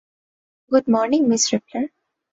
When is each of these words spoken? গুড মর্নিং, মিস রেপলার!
গুড 0.71 0.85
মর্নিং, 0.93 1.21
মিস 1.29 1.43
রেপলার! 1.51 1.85